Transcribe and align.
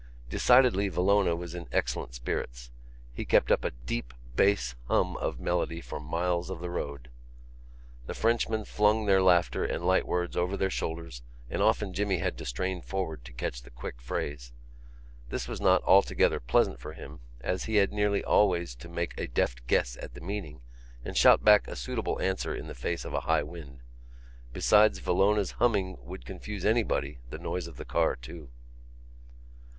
Decidedly 0.31 0.89
Villona 0.89 1.35
was 1.37 1.53
in 1.53 1.67
excellent 1.71 2.15
spirits; 2.15 2.71
he 3.13 3.23
kept 3.23 3.51
up 3.51 3.63
a 3.63 3.69
deep 3.69 4.15
bass 4.35 4.73
hum 4.87 5.15
of 5.17 5.39
melody 5.39 5.79
for 5.79 5.99
miles 5.99 6.49
of 6.49 6.59
the 6.59 6.71
road. 6.71 7.11
The 8.07 8.15
Frenchmen 8.15 8.65
flung 8.65 9.05
their 9.05 9.21
laughter 9.21 9.63
and 9.63 9.85
light 9.85 10.07
words 10.07 10.35
over 10.35 10.57
their 10.57 10.71
shoulders 10.71 11.21
and 11.51 11.61
often 11.61 11.93
Jimmy 11.93 12.17
had 12.17 12.35
to 12.39 12.45
strain 12.45 12.81
forward 12.81 13.23
to 13.25 13.31
catch 13.31 13.61
the 13.61 13.69
quick 13.69 14.01
phrase. 14.01 14.51
This 15.29 15.47
was 15.47 15.61
not 15.61 15.83
altogether 15.83 16.39
pleasant 16.39 16.79
for 16.79 16.93
him, 16.93 17.19
as 17.41 17.65
he 17.65 17.75
had 17.75 17.91
nearly 17.93 18.23
always 18.23 18.73
to 18.77 18.89
make 18.89 19.13
a 19.19 19.27
deft 19.27 19.67
guess 19.67 19.97
at 20.01 20.15
the 20.15 20.21
meaning 20.21 20.61
and 21.05 21.15
shout 21.15 21.43
back 21.45 21.67
a 21.67 21.75
suitable 21.75 22.19
answer 22.19 22.55
in 22.55 22.65
the 22.65 22.73
face 22.73 23.05
of 23.05 23.13
a 23.13 23.19
high 23.29 23.43
wind. 23.43 23.81
Besides 24.51 24.97
Villona's 24.97 25.51
humming 25.61 25.95
would 26.01 26.25
confuse 26.25 26.65
anybody; 26.65 27.19
the 27.29 27.37
noise 27.37 27.67
of 27.67 27.77
the 27.77 27.85
car, 27.85 28.15
too. 28.15 28.49